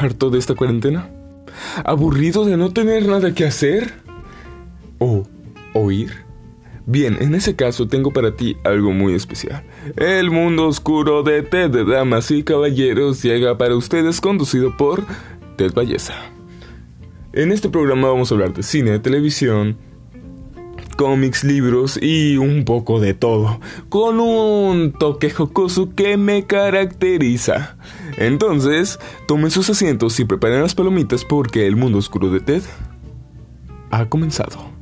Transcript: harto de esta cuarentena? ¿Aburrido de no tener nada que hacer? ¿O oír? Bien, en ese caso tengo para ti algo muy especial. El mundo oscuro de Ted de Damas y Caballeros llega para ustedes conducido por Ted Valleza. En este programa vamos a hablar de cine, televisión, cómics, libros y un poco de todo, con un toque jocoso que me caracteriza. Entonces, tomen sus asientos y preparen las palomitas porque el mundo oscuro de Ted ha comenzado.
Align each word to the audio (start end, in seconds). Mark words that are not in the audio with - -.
harto 0.00 0.30
de 0.30 0.38
esta 0.38 0.54
cuarentena? 0.54 1.10
¿Aburrido 1.84 2.44
de 2.44 2.56
no 2.56 2.72
tener 2.72 3.06
nada 3.06 3.34
que 3.34 3.44
hacer? 3.44 3.94
¿O 4.98 5.24
oír? 5.74 6.26
Bien, 6.88 7.16
en 7.20 7.34
ese 7.34 7.56
caso 7.56 7.88
tengo 7.88 8.12
para 8.12 8.36
ti 8.36 8.56
algo 8.62 8.92
muy 8.92 9.14
especial. 9.14 9.64
El 9.96 10.30
mundo 10.30 10.68
oscuro 10.68 11.24
de 11.24 11.42
Ted 11.42 11.70
de 11.70 11.84
Damas 11.84 12.30
y 12.30 12.44
Caballeros 12.44 13.22
llega 13.22 13.58
para 13.58 13.74
ustedes 13.74 14.20
conducido 14.20 14.76
por 14.76 15.04
Ted 15.56 15.72
Valleza. 15.74 16.14
En 17.32 17.50
este 17.50 17.68
programa 17.68 18.08
vamos 18.08 18.30
a 18.30 18.34
hablar 18.36 18.54
de 18.54 18.62
cine, 18.62 19.00
televisión, 19.00 19.76
cómics, 20.96 21.44
libros 21.44 21.98
y 22.00 22.36
un 22.36 22.64
poco 22.64 23.00
de 23.00 23.14
todo, 23.14 23.60
con 23.88 24.20
un 24.20 24.92
toque 24.92 25.30
jocoso 25.30 25.94
que 25.94 26.16
me 26.16 26.46
caracteriza. 26.46 27.76
Entonces, 28.16 28.98
tomen 29.28 29.50
sus 29.50 29.70
asientos 29.70 30.18
y 30.18 30.24
preparen 30.24 30.62
las 30.62 30.74
palomitas 30.74 31.24
porque 31.24 31.66
el 31.66 31.76
mundo 31.76 31.98
oscuro 31.98 32.30
de 32.30 32.40
Ted 32.40 32.62
ha 33.90 34.06
comenzado. 34.06 34.75